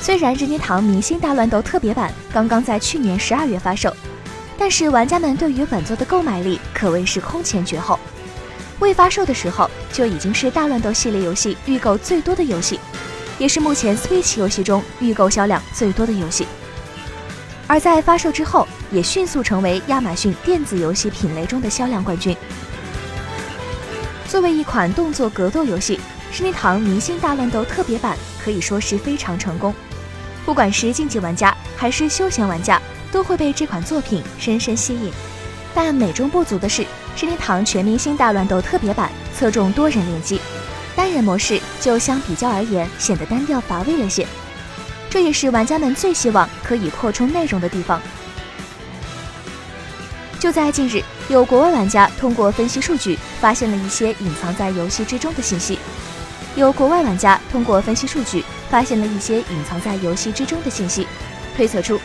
[0.00, 3.94] 虽然任天堂明星大乱斗特别版刚刚在去年十二月发售，
[4.58, 7.98] 但是玩家们对于本作的购买力可谓是空前绝后。
[8.78, 12.80] 未发售的时候就已经是大乱斗系列游戏预购最多的游戏，
[13.38, 16.46] 也是目前 Switch 游戏中预购销量最多的游戏。
[17.66, 22.34] 而在发售之后，也迅速成为亚马逊电子游戏品类中的销量冠军。
[24.26, 25.96] 作为一款动作格斗游戏，
[26.32, 29.74] 《任天堂明星大乱斗特别版》可以说是非常成功。
[30.44, 32.80] 不管是竞技玩家还是休闲玩家，
[33.12, 35.12] 都会被这款作品深深吸引。
[35.74, 36.82] 但美中不足的是，
[37.16, 40.40] 任天堂全明星大乱斗特别版侧重多人联机，
[40.96, 44.26] 单人模式就相比较而言显得单调乏味了些。
[45.08, 48.00] 这也是玩家们最希望可以扩充内容的地方。
[50.38, 55.78] 就在近日，有国外玩家通过分析数据，发现了一些隐藏在游戏之中的信息。
[56.56, 58.44] 有国外玩家通过分析数据。
[58.70, 61.04] 发现了一些隐藏在游戏之中的信息，
[61.56, 62.00] 推测出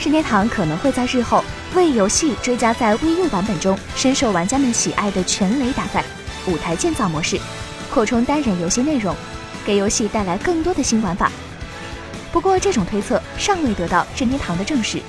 [0.00, 1.44] 任天堂可能会在日后
[1.74, 6.02] 为游戏追加在 VU 版本中深受玩家们喜爱的全雷打赛
[6.46, 7.38] 舞台建造模式，
[7.92, 9.14] 扩充单人游戏内容，
[9.66, 11.30] 给游戏带来更多的新玩法。
[12.32, 15.02] 不过，这种推测尚未得到任天堂的证实。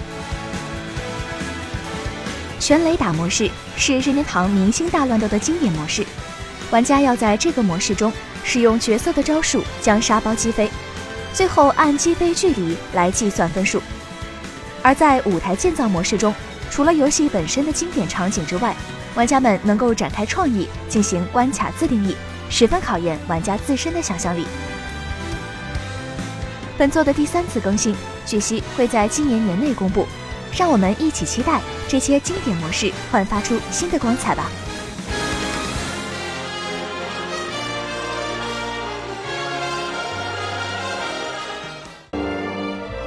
[2.60, 6.06] 全雷打模式是任天堂明星大乱斗的经典模式，
[6.72, 8.12] 玩家要在这个模式中
[8.44, 10.70] 使用角色的招数将沙包击飞。
[11.34, 13.82] 最后按击飞距离来计算分数，
[14.82, 16.34] 而在舞台建造模式中，
[16.72, 18.76] 除了游戏本身的经典场景之外，
[19.14, 22.16] 玩家们能够展开创意进行关卡自定义，
[22.50, 24.48] 十分考验玩家自身的想象力。
[26.78, 30.08] 本作的第三次更新，据悉会在今年年内公布，
[30.56, 34.50] 让我们一起期待这些经典模式焕发出新的光彩吧。